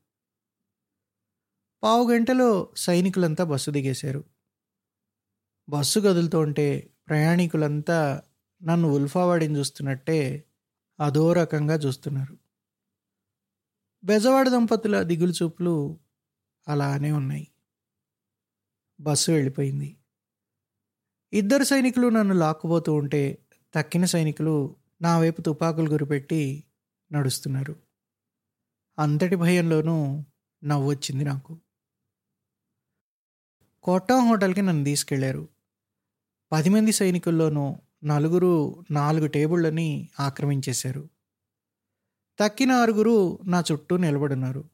పావు 1.83 2.11
గంటలో 2.11 2.73
సైనికులంతా 2.77 3.43
బస్సు 3.43 3.71
దిగేశారు. 3.71 4.23
బస్సు 5.69 5.99
కదులుతుంటే 5.99 6.89
ప్రయాణికులంతా 7.07 8.21
నన్ను 8.63 8.87
ఉల్ఫావాడిని 8.87 9.57
చూస్తున్నట్టే 9.57 10.43
అదో 10.99 11.33
రకంగా 11.33 11.75
చూస్తున్నారు. 11.75 12.37
బెజవాడ 14.03 14.49
దంపతుల 14.49 15.01
దిగులు 15.01 15.31
చూపులు 15.31 15.99
అలానే 16.67 17.11
ఉన్నాయి. 17.11 17.47
బస్సు 18.99 19.31
వెళ్ళిపోయింది. 19.31 19.97
ఇద్దరు 21.33 21.63
సైనికులు 21.63 22.07
నన్ను 22.07 22.35
లాక్కుపోతూ 22.35 22.93
ఉంటే 22.93 23.37
తక్కిన 23.73 24.05
సైనికులు 24.05 24.75
నా 25.01 25.19
వైపు 25.19 25.41
తుపాకులు 25.41 25.89
గురిపెట్టి 25.89 26.63
నడుస్తున్నారు. 27.11 27.75
అంతటి 28.99 29.35
భయంలోనూ 29.35 30.23
నవ్వొచ్చింది 30.63 31.23
నాకు. 31.23 31.59
కోటా 33.83 34.15
హోటల్కి 34.15 34.61
నన్ను 34.61 34.83
తీసుకెళ్ళారు. 34.83 35.49
పది 36.51 36.69
మంది 36.69 36.91
సైనికుల్లోనూ 36.91 37.75
నలుగురు 38.03 38.85
నాలుగు 38.91 39.27
టేబుళ్ళని 39.27 40.09
ఆక్రమించేశారు. 40.19 41.09
తక్కిన 42.39 42.71
ఆరుగురు 42.71 43.39
నా 43.45 43.63
చుట్టూ 43.71 43.97
నిలబడున్నారు. 43.97 44.72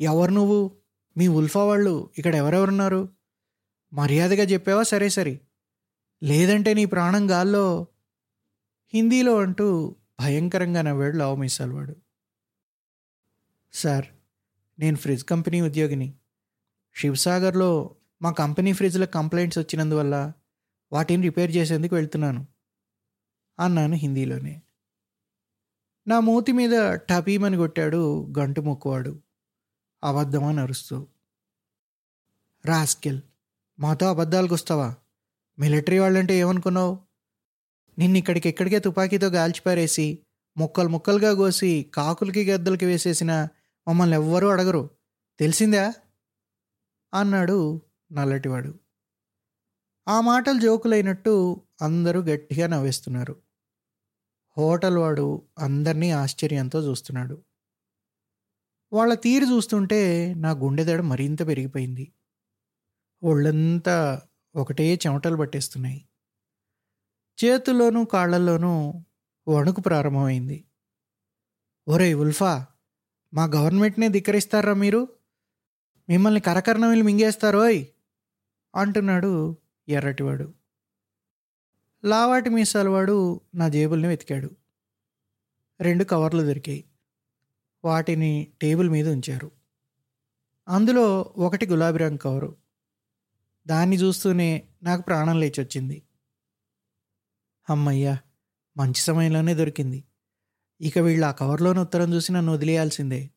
ఎవరు 0.00 0.30
నువ్వు? 0.30 0.76
మీ 1.16 1.28
ఉల్ఫా 1.28 1.64
వాళ్ళు 1.64 2.10
ఇక్కడ 2.18 2.34
ఎవరెవరున్నారు? 2.34 3.08
మర్యాదగా 3.92 4.42
చెప్పావా? 4.42 4.82
సరే 4.82 5.08
సరే. 5.08 5.40
లేదంటే 6.22 6.74
నీ 6.74 6.84
ప్రాణం 6.84 7.30
గాల్లో? 7.30 7.86
హిందీలో 8.94 9.38
అంటూ 9.38 9.96
భయంకరంగా 10.20 10.82
నవ్వాడు 10.82 11.16
లావు 11.16 11.36
మీసాలవాడు 11.36 11.96
సార్ 13.72 14.06
నేను 14.78 14.96
ఫ్రిడ్జ్ 14.96 15.24
కంపెనీ 15.24 15.60
ఉద్యోగిని. 15.60 16.14
శివసాగర్లో 16.96 17.96
మా 18.22 18.32
కంపెనీ 18.32 18.72
ఫ్రిడ్జ్లో 18.72 19.06
కంప్లైంట్స్ 19.06 19.58
వచ్చినందువల్ల 19.58 20.32
వాటిని 20.92 21.22
రిపేర్ 21.22 21.56
చేసేందుకు 21.56 21.94
వెళ్తున్నాను 21.94 22.46
అన్నాను 23.60 23.94
హిందీలోనే. 23.94 24.62
నా 26.06 26.20
మూతి 26.20 26.52
మీద 26.52 26.94
టపీమని 26.94 27.56
కొట్టాడు 27.56 28.32
గంటు 28.38 28.60
మొక్కువాడు 28.60 29.23
అబద్ధమని 30.04 30.60
అరుస్తావు. 30.60 31.06
రాస్కెల్ 32.64 33.20
మాతో 33.78 34.06
అబద్ధాలకు 34.06 34.54
వస్తావా? 34.54 34.94
మిలిటరీ 35.58 35.98
వాళ్ళంటే 35.98 36.34
ఏమనుకున్నావు? 36.34 36.98
నిన్ను 37.98 38.18
ఇక్కడికి 38.18 38.48
ఎక్కడికే 38.48 38.78
తుపాకీతో 38.78 39.26
గాల్చిపారేసి 39.26 40.18
ముక్కలు 40.56 40.88
ముక్కలుగా 40.88 41.34
కోసి 41.34 41.90
కాకులకి 41.94 42.52
గద్దలకి 42.52 42.84
వేసేసిన 42.84 43.48
మమ్మల్ని 43.88 44.16
ఎవ్వరూ 44.16 44.48
అడగరు. 44.48 44.90
తెలిసిందా? 45.38 45.94
అన్నాడు 47.14 47.82
నల్లటివాడు. 48.12 48.74
ఆ 50.08 50.20
మాటలు 50.20 50.60
జోకులైనట్టు 50.60 51.62
అందరూ 51.82 52.22
గట్టిగా 52.22 52.66
నవ్వేస్తున్నారు. 52.66 53.36
హోటల్ 54.58 54.98
వాడు 54.98 55.42
అందరినీ 55.58 56.10
ఆశ్చర్యంతో 56.10 56.90
చూస్తున్నాడు. 56.90 57.42
వాళ్ళ 58.94 59.14
తీరు 59.14 59.44
చూస్తుంటే 59.44 60.34
నా 60.34 60.50
గుండెదడ 60.50 61.00
మరింత 61.00 61.46
పెరిగిపోయింది. 61.46 62.12
ఒళ్ళంతా 63.22 64.22
ఒకటే 64.56 64.94
చెమటలు 64.94 65.36
పట్టేస్తున్నాయి. 65.36 66.08
చేతుల్లోనూ 67.44 68.04
కాళ్ళల్లోనూ 68.04 69.04
వణుకు 69.48 69.80
ప్రారంభమైంది. 69.80 70.64
ఒరే 71.88 72.14
ఉల్ఫా 72.14 72.66
మా 73.34 73.44
గవర్నమెంట్నే 73.44 74.08
ధిక్కరిస్తారా 74.08 74.74
మీరు? 74.74 75.08
మిమ్మల్ని 76.08 76.40
కరకర్ణమిల్లు 76.40 77.04
మింగేస్తారోయ్ 77.04 77.86
అంటున్నాడు 78.74 79.56
ఎర్రటివాడు. 79.88 80.54
లావాటి 82.04 82.50
మీసాలవాడు 82.50 83.40
నా 83.54 83.68
జేబుల్ని 83.68 84.08
వెతికాడు. 84.08 84.50
రెండు 85.80 86.04
కవర్లు 86.04 86.42
దొరికాయి. 86.42 86.84
వాటిని 87.84 88.52
టేబుల్ 88.62 88.90
మీద 88.90 89.08
ఉంచారు. 89.08 89.50
అందులో 90.68 91.34
ఒకటి 91.36 91.66
గులాబీ 91.66 91.98
రంగు 91.98 92.16
కవరు. 92.16 92.56
దాన్ని 93.66 93.96
చూస్తూనే 93.96 94.68
నాకు 94.82 95.02
ప్రాణం 95.02 95.40
లేచొచ్చింది. 95.40 96.02
అమ్మయ్యా 97.70 98.18
మంచి 98.76 99.00
సమయంలోనే 99.00 99.54
దొరికింది. 99.54 100.04
ఇక 100.80 100.98
వీళ్ళు 100.98 101.26
ఆ 101.26 101.30
కవర్లోని 101.30 101.78
ఉత్తరం 101.78 102.14
చూసి 102.14 102.32
నన్ను 102.32 102.52
వదిలేయాల్సిందే. 102.52 103.30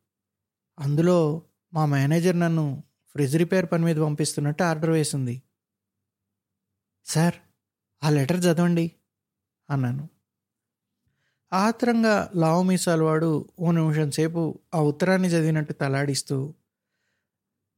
అందులో 0.80 1.42
మా 1.74 1.86
మేనేజర్ 1.86 2.40
నన్ను 2.40 2.84
ఫ్రిడ్జ్ 3.08 3.38
రిపేర్ 3.38 3.66
పని 3.72 3.86
మీద 3.86 3.96
పంపిస్తున్నట్టు 3.96 4.64
ఆర్డర్ 4.64 4.90
వేసింది. 4.90 5.42
సార్ 7.06 7.36
ఆ 8.04 8.10
లెటర్ 8.10 8.46
చదవండి 8.46 8.92
అన్నాను. 9.70 10.10
ఆత్రంగా 11.54 12.32
లావు 12.36 12.64
మీసాల 12.64 13.02
వాడు 13.02 13.50
ఓ 13.60 13.72
నిమిషం 13.72 14.12
సేపు 14.12 14.60
ఆ 14.76 14.82
ఉత్తరాన్ని 14.82 15.28
చదివినట్టు 15.28 15.74
తలాడిస్తూ 15.74 16.54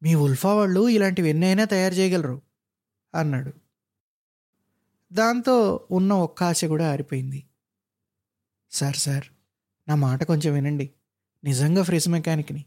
మీ 0.04 0.16
ఉల్ఫా 0.16 0.54
వాళ్ళు 0.54 0.90
ఇలాంటివి 0.90 1.30
ఎన్నైనా 1.30 1.66
తయారు 1.66 1.94
చేయగలరు? 1.94 2.42
అన్నాడు. 3.16 3.54
దాంతో 5.14 5.88
ఉన్న 5.92 6.14
ఒక్క 6.14 6.44
ఆశ 6.44 6.66
కూడా 6.66 6.92
ఆరిపోయింది. 6.92 7.44
సార్ 8.72 8.96
సార్ 8.96 9.24
నా 9.88 9.96
మాట 9.96 10.24
కొంచెం 10.24 10.54
వినండి. 10.54 10.90
నిజంగా 11.44 11.84
ఫ్రిజ్ 11.84 12.10
మెకానిక్ని. 12.10 12.66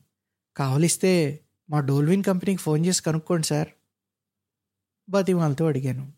కావలిస్తే 0.57 1.41
మా 1.71 1.81
డోల్విన్ 1.81 2.25
కంపెనీకి 2.25 2.63
ఫోన్ 2.63 2.87
చేసి 2.87 3.03
కనుక్కోండి 3.03 3.47
సార్. 3.47 3.69
బతిమాలతో 5.09 5.67
అడిగాను. 5.67 6.13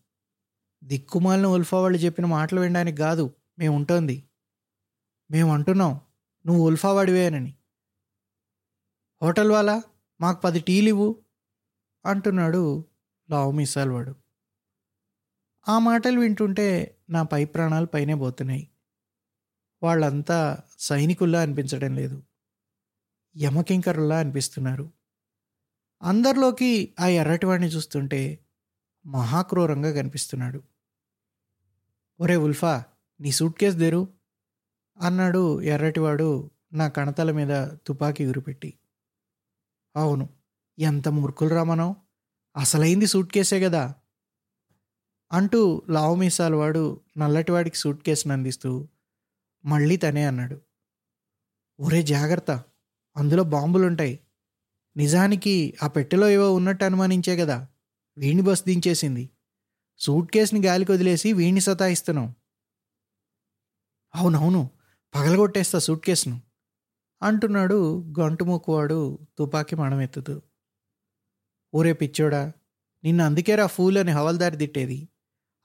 దిక్కుమాలిన 0.83 1.45
ఉల్ఫా 1.45 1.79
వాళ్ళు 1.79 1.97
చెప్పిన 1.97 2.25
మాటలు 2.25 2.59
వినడానికి 2.59 2.97
కాదు 2.97 3.33
మేము 3.59 3.75
ఉంటుంది 3.75 4.23
మేము 5.31 5.53
అంటున్నాం 5.53 6.01
నువ్వు 6.45 6.67
ఉల్ఫా 6.67 6.93
వాడివేనని 6.93 7.55
హోటల్ 9.21 9.51
వాళ్ళ 9.51 9.81
మాకు 10.21 10.41
పది 10.41 10.59
టీలు 10.59 10.87
ఇవ్వు 10.87 11.23
అంటున్నాడు 12.05 12.85
లావు 13.29 13.51
మిసాల్ 13.51 13.89
వాడు. 13.89 14.15
ఆ 15.67 15.79
మాటలు 15.79 16.19
వింటుంటే 16.19 16.97
నా 17.09 17.23
పై 17.23 17.45
ప్రాణాలు 17.45 17.85
పైనే 17.85 18.15
పోతున్నాయి. 18.15 18.69
వాళ్ళంతా 19.83 20.57
సైనికుల్లా 20.79 21.41
అనిపించడం 21.41 21.95
లేదు. 21.95 22.23
యమకింకరుల్లా 23.37 24.19
అనిపిస్తున్నారు. 24.19 24.91
అందరిలోకి 26.01 26.95
ఆ 26.99 27.07
ఎర్రటివాడిని 27.07 27.67
చూస్తుంటే 27.67 28.45
మహాక్రూరంగా 29.05 29.91
కనిపిస్తున్నాడు. 29.91 30.63
ఒరే 32.19 32.35
ఉల్ఫా 32.35 32.83
నీ 33.19 33.31
సూట్ 33.31 33.59
కేసు 33.59 33.77
దేరు 33.77 34.14
అన్నాడు 34.97 35.61
ఎర్రటివాడు 35.61 36.27
నా 36.73 36.87
కణతల 36.87 37.31
మీద 37.31 37.53
తుపాకీ 37.87 38.25
ఉరిపెట్టి 38.25 38.69
అవును 39.95 40.25
ఎంత 40.77 41.07
మూర్ఖులరా 41.07 41.63
మనం. 41.63 41.95
అసలైంది 42.55 43.07
సూట్ 43.07 43.33
కేసే 43.33 43.59
కదా 43.59 43.83
అంటూ 45.31 45.61
లావు 45.89 46.15
మీసాల 46.15 46.55
వాడు 46.55 46.83
నల్లటివాడికి 47.17 47.77
సూట్ 47.77 48.03
కేసును 48.03 48.33
అందిస్తూ 48.33 48.71
మళ్ళీ 49.65 49.97
తనే 49.97 50.23
అన్నాడు. 50.25 50.57
ఒరే 51.79 52.03
జాగ్రత్త 52.03 52.51
అందులో 53.15 53.43
బాంబులుంటాయి. 53.43 54.15
నిజానికి 54.95 55.55
ఆ 55.83 55.87
పెట్టెలో 55.87 56.29
ఏవో 56.29 56.53
ఉన్నట్టు 56.53 56.85
అనుమానించే 56.85 57.37
కదా 57.37 57.57
వీణి 58.17 58.41
బస్ 58.41 58.63
దించేసింది. 58.65 59.25
సూట్ 59.99 60.31
కేసుని 60.31 60.65
గాలికి 60.67 60.91
వదిలేసి 60.91 61.33
వీణ్ణి 61.33 61.61
సతాయిస్తున్నాం. 61.61 62.27
అవునవును 64.13 64.61
పగలగొట్టేస్తా 65.15 65.79
సూట్ 65.79 66.05
కేసును 66.05 66.41
అంటున్నాడు 67.21 68.03
గంటుమూకువాడు 68.19 69.19
తుపాకీ 69.37 69.75
మణమెత్తుతూ. 69.75 70.41
ఊరే 71.73 71.93
పిచ్చోడా 71.93 72.53
నిన్న 73.03 73.21
అందుకేరా 73.21 73.67
ఫూల్ 73.67 73.97
అని 73.97 74.11
హవల్దారి 74.11 74.57
తిట్టేది? 74.57 75.09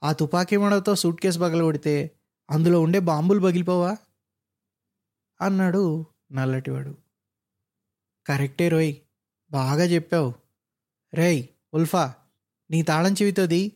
ఆ 0.03 0.11
తుపాకీ 0.11 0.57
మడతో 0.57 0.95
సూట్ 0.95 1.21
కేసు 1.21 1.39
పగలగొడితే 1.39 2.11
అందులో 2.49 2.81
ఉండే 2.81 2.99
బాంబులు 2.99 3.39
పగిలిపోవా? 3.39 3.97
అన్నాడు 5.41 6.05
నల్లటివాడు. 6.31 6.97
కరెక్టే 8.27 8.69
రోయ్ 8.69 8.95
బాగా 9.51 9.83
చెప్పావు. 9.83 10.33
రేయ్ 11.13 11.47
ఉల్ఫా 11.73 12.13
నీ 12.71 12.81
తాళం 12.81 13.13
చెవితోది 13.13 13.71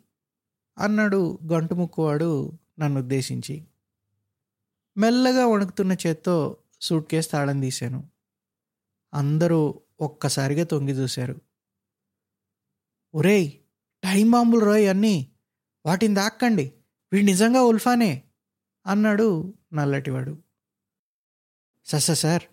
అన్నాడు 0.78 1.40
గంటుముక్కువాడు 1.54 2.52
నన్ను 2.80 3.00
ఉద్దేశించి 3.00 3.68
మెల్లగా 4.98 5.48
వణుకుతున్న 5.48 5.94
చేత్తో 6.08 6.58
సూట్ 6.82 7.10
కేసు 7.12 7.30
తాళం 7.30 7.62
తీశాను. 7.62 8.10
అందరూ 9.14 9.82
ఒక్కసారిగా 10.02 10.64
తొంగి 10.64 10.92
చూశారు. 10.92 11.36
ఒరేయ్ 13.16 13.52
టైం 14.04 14.32
బాంబులు 14.32 14.66
రోయ్ 14.66 14.90
అన్నీ. 14.90 15.32
వాటిని 15.86 16.16
దాక్కండి. 16.16 16.72
వీడు 17.14 17.26
నిజంగా 17.26 17.62
ఉల్ఫానే 17.62 18.24
అన్నాడు 18.86 19.54
నల్లటివాడు. 19.74 20.38
సస్స 21.86 22.12
సార్ 22.12 22.44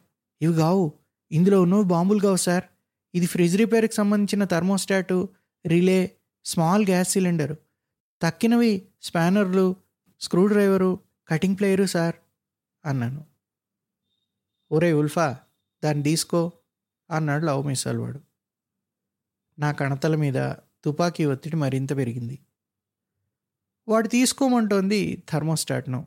ఇవి 0.42 0.54
కావు 0.54 0.92
ఇందులో 1.32 1.62
ఉన్నవి 1.62 1.84
బాంబులు 1.84 2.20
కావు 2.20 2.36
సార్. 2.36 2.64
ఇది 3.14 3.26
ఫ్రిడ్జ్ 3.26 3.56
రిపేర్కి 3.56 3.94
సంబంధించిన 3.94 4.44
thermostat 4.44 5.28
relay 5.66 6.16
small 6.44 6.84
gas 6.84 7.08
cylinder. 7.08 7.56
తక్కినవి 8.22 8.88
స్పానర్లు 9.02 9.76
screw 10.20 10.46
driver 10.46 10.98
cutting 11.28 11.56
plier 11.58 11.84
sir. 11.84 12.16
అన్నాను. 12.84 13.26
ఒరే 14.72 14.92
ఉల్ఫా 14.92 15.36
దాన్ని 15.84 16.04
తీసుకో 16.04 16.52
అన్నాడు 17.10 17.44
లవ్ 17.44 17.66
మిసాల్ 17.66 17.98
వాడు. 17.98 18.20
నా 19.58 19.72
కణతల 19.72 20.16
మీద 20.16 20.54
తుపాకీ 20.84 21.24
ఒత్తిడి 21.24 21.56
మరింత 21.56 21.96
పెరిగింది. 21.96 22.38
వాడు 23.88 24.08
తీసుకోమంటోంది 24.08 25.22
థర్మోస్టాట్ను. 25.30 26.06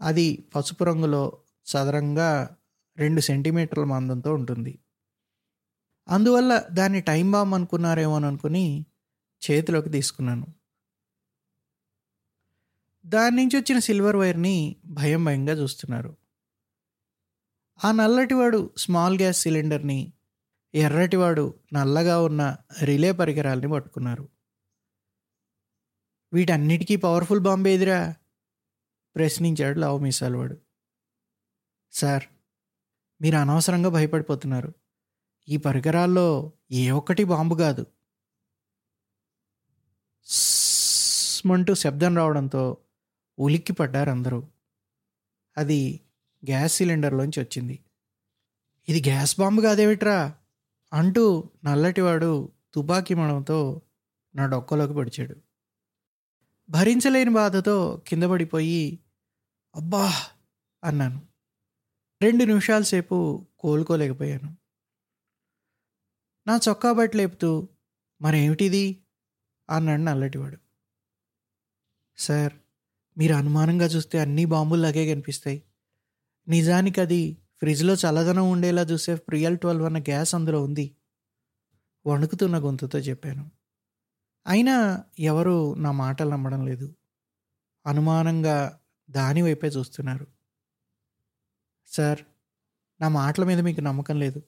అది 0.00 0.48
పసుపు 0.54 0.84
రంగులో 0.84 1.38
సదరంగా 1.66 2.56
రెండు 2.96 3.20
సెంటీమీటర్ల 3.20 3.84
మందంతో 3.84 4.34
ఉంటుంది. 4.34 4.78
అందువల్ల 6.08 6.58
దాన్ని 6.72 7.00
టైం 7.00 7.30
బాంబ్ 7.30 7.54
అనుకున్నారేమో 7.54 8.16
అనుకుని 8.16 8.86
చేతిలోకి 9.50 9.88
తీసుకున్నాను. 9.88 10.46
దాని 13.06 13.36
నుంచి 13.36 13.56
వచ్చిన 13.56 13.78
సిల్వర్ 13.78 14.16
వైర్ని 14.16 14.76
భయం 14.86 15.24
భయంగా 15.24 15.52
చూస్తున్నారు. 15.52 16.16
ఆ 17.84 17.92
నల్లటివాడు 17.92 18.70
స్మాల్ 18.76 19.16
గ్యాస్ 19.16 19.40
సిలిండర్ని 19.40 20.12
ఎర్రటివాడు 20.74 21.54
నల్లగా 21.72 22.20
ఉన్న 22.20 22.56
రిలే 22.84 23.12
పరికరాల్ని 23.12 23.68
పట్టుకున్నారు. 23.68 24.28
వీటన్నిటికీ 26.32 26.96
పవర్ఫుల్ 26.96 27.40
బాంబే 27.40 27.74
ఎదిరా 27.74 28.14
ప్రశ్నించాడు 29.16 29.78
లావు 29.78 29.98
మీసాలవాడు. 29.98 30.58
సార్ 31.92 32.22
మీరు 33.22 33.36
అనవసరంగా 33.36 33.88
భయపడిపోతున్నారు. 33.88 34.72
ఈ 35.48 35.56
పరికరాల్లో 35.56 36.52
ఏ 36.70 36.90
ఒక్కటి 36.90 37.24
బాంబు 37.24 37.54
కాదు. 37.54 37.86
స్మంటూ 40.24 41.74
శబ్దం 41.74 42.16
రావడంతో 42.16 42.76
ఉలిక్కి 43.38 43.72
పడ్డారు 43.72 44.10
అందరూ. 44.10 44.48
అది 45.56 46.00
గ్యాస్ 46.46 46.76
సిలిండర్లోంచి 46.76 47.40
వచ్చింది. 47.40 47.84
ఇది 48.88 49.10
గ్యాస్ 49.10 49.40
బాంబు 49.40 49.60
కాదేమిట్రా? 49.60 50.38
అంటూ 50.92 51.50
నల్లటివాడు 51.64 52.52
తుపాకీ 52.74 53.14
మణంతో 53.14 53.82
నా 54.34 54.46
డొక్కలోకి 54.46 54.94
పడిచాడు. 54.94 55.36
భరించలేని 56.70 57.30
బాధతో 57.30 58.02
కింద 58.06 58.22
పడిపోయి 58.22 58.98
అబ్బా 59.76 60.12
అన్నాను. 60.84 61.28
రెండు 62.22 62.44
నిమిషాల 62.44 62.82
సేపు 62.82 63.46
కోలుకోలేకపోయాను. 63.58 64.56
నా 66.46 66.60
చొక్కా 66.68 66.92
బట్టి 66.92 67.16
లేపుతూ 67.16 67.68
మరేమిటిది? 68.22 69.04
అన్నాడు 69.70 70.00
నల్లటివాడు. 70.00 70.58
సార్ 72.16 72.52
మీరు 73.18 73.34
అనుమానంగా 73.34 73.86
చూస్తే 73.86 74.18
అన్ని 74.18 74.44
బాంబులాగే 74.44 75.14
కనిపిస్తాయి. 75.14 75.62
నిజానికి 76.48 77.00
అది 77.00 77.38
ఫ్రిడ్జ్లో 77.58 77.94
చల్లదనం 77.94 78.50
ఉండేలా 78.50 78.82
చూసే 78.82 79.14
ప్రియల్ 79.14 79.58
ట్వెల్వ్ 79.58 79.84
అన్న 79.84 79.98
గ్యాస్ 79.98 80.34
అందులో 80.34 80.62
ఉంది. 80.62 80.96
వణుకుతున్న 82.06 82.58
గొంతుతో 82.58 82.98
చెప్పాను. 82.98 83.50
అయినా 84.46 85.04
ఎవరు 85.18 85.74
నా 85.74 85.92
మాటలు 85.92 86.30
నమ్మడం 86.30 86.66
లేదు. 86.66 86.94
అనుమానంగా 87.86 88.80
దాని 89.10 89.42
వైపే 89.42 89.66
చూస్తున్నారు. 89.66 90.26
సార్ 91.86 92.18
నా 93.00 93.08
మాటల 93.08 93.44
మీద 93.44 93.60
మీకు 93.60 93.80
నమ్మకం 93.80 94.18
లేదు. 94.18 94.42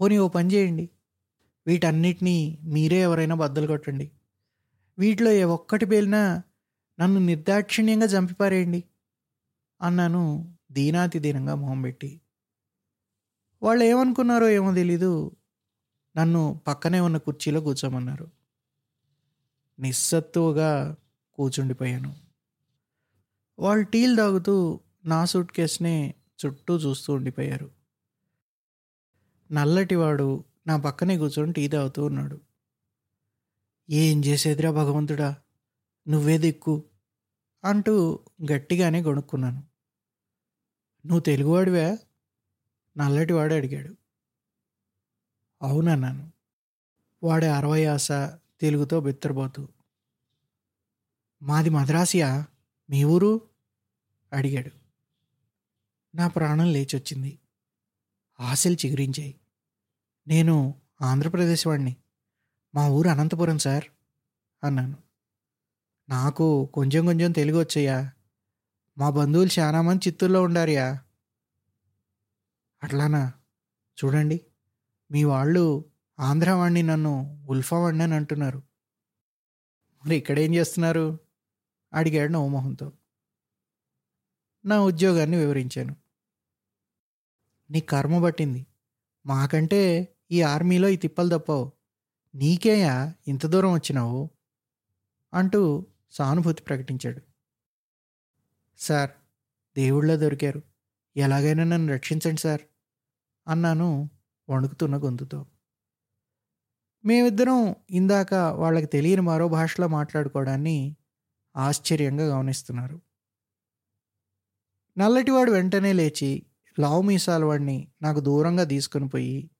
పోనీ 0.00 0.18
ఓ 0.18 0.28
పని 0.28 0.54
చేయండి. 0.54 0.90
వీటన్నిటినీ 1.66 2.58
మీరే 2.62 2.96
ఎవరైనా 2.96 3.34
బద్దలు 3.34 3.66
కొట్టండి. 3.66 4.10
వీటిలో 4.98 5.30
ఏ 5.30 5.44
ఒక్కటి 5.44 5.86
పేలినా 5.86 6.42
నన్ను 7.00 7.20
నిర్దాక్షిణ్యంగా 7.20 8.06
చంపిపారేయండి 8.06 8.84
అన్నాను 9.82 10.56
దీనాతి 10.72 11.18
దీనంగా 11.18 11.54
మొహం 11.54 11.82
పెట్టి. 11.82 12.20
వాళ్ళు 13.62 13.84
ఏమనుకున్నారో 13.84 14.48
ఏమో 14.48 14.74
తెలీదు 14.74 15.36
నన్ను 16.16 16.60
పక్కనే 16.66 17.00
ఉన్న 17.00 17.16
కుర్చీలో 17.16 17.60
కూర్చోమన్నారు. 17.60 18.30
నిస్సత్తువుగా 19.78 20.96
కూర్చుండిపోయాను 21.34 22.14
వాళ్ళు 23.58 23.86
టీలు 23.86 24.16
తాగుతూ 24.16 24.80
నా 25.04 25.24
సూట్ 25.24 25.52
కేసునే 25.52 26.14
చుట్టూ 26.46 26.76
చూస్తూ 26.76 27.12
ఉండిపోయారు. 27.12 27.70
నల్లటివాడు 29.52 30.44
నా 30.66 30.76
పక్కనే 30.76 31.18
కూర్చొని 31.18 31.52
టీ 31.52 31.68
తాగుతూ 31.68 32.04
ఉన్నాడు. 32.04 32.40
ఏం 33.90 34.24
చేసేదిరా 34.24 34.70
భగవంతుడా? 34.70 35.36
నువ్వే 36.08 36.38
దిక్కు 36.38 36.84
అంటూ 37.64 38.24
గట్టిగానే 38.52 39.02
కొనుక్కున్నాను 39.02 39.58
నువ్వు 41.06 41.20
తెలుగువాడివే? 41.20 41.98
నల్లటివాడు 42.96 43.54
అడిగాడు. 43.54 43.94
అవునన్నాను. 45.62 46.32
వాడి 47.22 47.46
అరవై 47.46 47.84
ఆశ 47.84 48.08
తెలుగుతో 48.60 49.00
బిత్తరబోతూ 49.00 49.68
మాది 51.42 51.70
మద్రాసియా? 51.70 52.46
మీ 52.90 53.04
ఊరు? 53.04 53.48
అడిగాడు. 54.32 54.70
నా 56.16 56.28
ప్రాణం 56.28 56.72
లేచొచ్చింది. 56.72 57.38
ఆశలు 58.40 58.74
చిగురించాయి. 58.74 59.40
నేను 60.28 60.74
ఆంధ్రప్రదేశ్ 61.00 61.66
వాడిని 61.66 61.96
మా 62.74 62.88
ఊరు 62.88 63.08
అనంతపురం 63.08 63.58
సార్ 63.58 63.84
అన్నాను. 64.64 64.96
నాకు 66.08 66.70
కొంచెం 66.74 67.04
కొంచెం 67.04 67.32
తెలుగు 67.32 67.58
వచ్చయ్యా 67.58 68.12
మా 68.98 69.10
బంధువులు 69.10 69.60
చాలామంది 69.60 70.08
చిత్తూరులో 70.08 70.42
ఉండారియా? 70.42 71.00
అట్లానా? 72.82 73.32
చూడండి. 74.04 74.40
మీ 75.10 75.24
వాళ్ళు 75.24 75.84
ఆంధ్ర 76.20 76.68
నన్ను 76.68 77.44
ఉల్ఫావాణ్ణి 77.48 78.04
అని 78.04 78.14
అంటున్నారు. 78.14 78.62
మరి 80.06 80.16
ఇక్కడేం 80.16 80.54
చేస్తున్నారు? 80.54 81.18
అడిగాడు 81.92 82.32
నవమోహన్తో 82.32 82.92
నా 84.64 84.80
ఉద్యోగాన్ని 84.80 85.36
వివరించాను. 85.36 85.96
నీ 87.70 87.80
కర్మ 87.80 88.24
పట్టింది. 88.24 88.66
మాకంటే 89.26 90.08
ఈ 90.30 90.42
ఆర్మీలో 90.42 90.88
ఈ 90.88 90.96
తిప్పలు 90.96 91.38
తప్పవు. 91.38 91.72
నీకేయా 92.34 93.14
ఇంత 93.28 93.46
దూరం 93.46 93.72
వచ్చినావు? 93.72 94.30
అంటూ 95.34 95.86
సానుభూతి 96.14 96.62
ప్రకటించాడు. 96.62 97.20
సార్ 98.78 99.10
దేవుళ్ళ 99.76 100.16
దొరికారు. 100.16 100.62
ఎలాగైనా 101.16 101.64
నన్ను 101.64 101.92
రక్షించండి 101.92 102.40
సార్ 102.40 102.60
అన్నాను 103.48 104.10
వణుకుతున్న 104.50 104.96
గొంతుతో. 104.96 105.46
మేమిద్దరం 107.04 107.74
ఇందాక 107.90 108.34
వాళ్ళకి 108.34 108.86
తెలియని 108.86 109.22
మరో 109.22 109.48
భాషలో 109.48 109.88
మాట్లాడుకోవడాన్ని 109.88 110.96
ఆశ్చర్యంగా 111.56 112.36
గమనిస్తున్నారు. 112.36 113.00
నల్లటివాడు 114.98 115.50
వెంటనే 115.50 115.92
లేచి 115.92 116.46
లావు 116.80 117.02
మీసాల 117.02 117.44
వాడిని 117.44 117.88
నాకు 118.02 118.20
దూరంగా 118.20 118.64
తీసుకుని 118.64 119.08
పోయి 119.08 119.50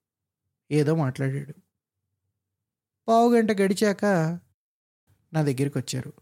ఏదో 0.71 0.95
మాట్లాడాడు. 0.95 1.53
పావు 3.07 3.35
గంట 3.35 3.51
గడిచాక 3.51 4.05
నా 5.33 5.41
దగ్గరికి 5.41 5.77
వచ్చారు. 5.77 6.13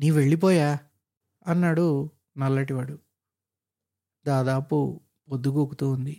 నీ 0.00 0.10
వెళ్ళిపోయా 0.10 0.68
అన్నాడు 1.46 1.86
నల్లటివాడు. 2.38 2.96
దాదాపు 4.26 4.76
పొద్దుగూకుతూ 5.28 5.86
ఉంది. 5.90 6.16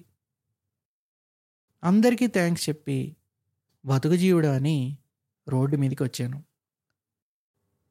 అందరికీ 1.84 2.28
థ్యాంక్స్ 2.28 2.70
చెప్పి 2.70 2.98
బతుకుజీవుడు 3.86 4.48
అని 4.48 4.78
రోడ్డు 5.48 5.78
మీదకి 5.78 6.04
వచ్చాను 6.04 6.40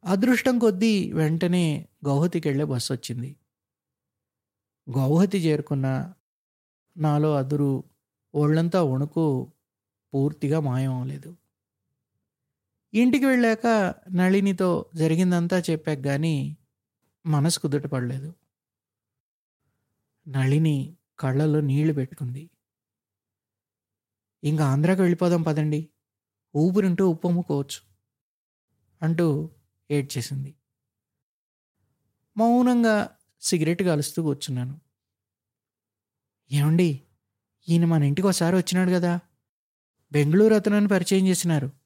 అదృష్టం 0.04 0.58
కొద్దీ 0.58 1.12
వెంటనే 1.12 1.64
గౌహతికి 2.04 2.48
వెళ్ళే 2.48 2.64
బస్సు 2.64 2.92
వచ్చింది 2.92 3.30
గౌహతి 4.86 5.38
చేరుకున్న 5.38 5.86
నాలో 6.96 7.36
అదురు 7.36 7.72
ఒళ్ళంతా 8.34 8.82
వణుకు 8.82 9.24
పూర్తిగా 10.12 10.60
మాయం 10.60 10.92
అవ్వలేదు 10.92 11.30
ఇంటికి 12.94 13.24
వెళ్ళాక 13.24 13.94
నళినితో 14.12 14.86
జరిగిందంతా 14.94 15.58
చెప్పాక 15.58 16.04
కానీ 16.04 16.56
మనసు 17.26 17.60
కుదుటపడలేదు 17.60 18.34
నళిని 20.28 20.96
కళ్ళలో 21.18 21.60
నీళ్ళు 21.60 21.92
పెట్టుకుంది. 21.94 22.50
ఇంకా 24.44 24.64
ఆంధ్రాకి 24.66 25.00
వెళ్ళిపోదాం 25.00 25.42
పదండి. 25.42 25.88
ఊపిరింటూ 26.56 27.08
ఉప్పొమ్ముకోవచ్చు 27.08 27.80
అంటూ 29.02 29.50
ఏడ్చేసింది 29.90 30.54
మౌనంగా 32.36 33.16
సిగరెట్ 33.40 33.82
కలుస్తూ 33.82 34.22
కూర్చున్నాను. 34.22 34.80
ఏమండి 36.52 37.02
ఈయన 37.68 37.84
మన 37.84 38.02
ఇంటికి 38.02 38.28
ఒకసారి 38.28 38.56
వచ్చినాడు 38.56 38.90
కదా. 38.90 39.20
బెంగళూరు 40.12 40.54
అతనని 40.54 40.88
పరిచయం 40.88 41.26
చేసినారు. 41.26 41.79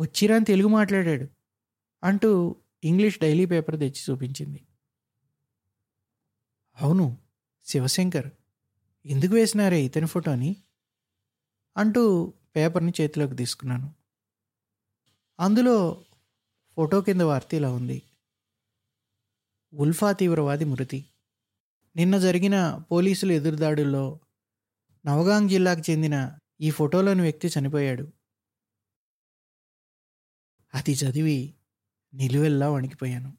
వచ్చిరాని 0.00 0.44
తెలుగు 0.44 0.68
మాట్లాడాడు. 0.68 1.26
అంటూ 2.04 2.56
ఇంగ్లీష్ 2.84 3.20
డైలీ 3.20 3.44
పేపర్ 3.46 3.78
తెచ్చి 3.78 4.02
చూపించింది. 4.10 4.66
అవును 6.80 7.16
శివశంకర్. 7.64 8.30
ఎందుకు 9.06 9.34
వేసినారే 9.34 9.82
ఇతని 9.82 10.06
ఫోటోని 10.06 10.56
అంటూ 11.76 12.32
పేపర్ని 12.56 12.92
చేతిలోకి 13.00 13.34
తీసుకున్నాను. 13.34 13.94
అందులో 15.40 16.04
ఫోటో 16.76 17.00
కింద 17.00 17.20
వార్త 17.20 17.54
ఇలా 17.54 17.72
ఉంది. 17.72 18.02
ఉల్ఫా 19.74 20.12
తీవ్రవాది 20.12 20.64
మృతి. 20.64 21.04
నిన్న 21.96 22.18
జరిగిన 22.18 22.82
పోలీసుల 22.90 23.32
ఎదురుదాడుల్లో 23.32 24.20
నవగాంగ్ 25.06 25.48
జిల్లాకు 25.48 25.90
చెందిన 25.90 26.38
ఈ 26.60 26.70
ఫోటోలోని 26.70 27.22
వ్యక్తి 27.22 27.48
చనిపోయాడు. 27.48 28.12
అది 30.78 30.92
చదివి 30.92 31.54
నిలువెల్లా 32.14 32.70
వణికిపోయాను. 32.70 33.37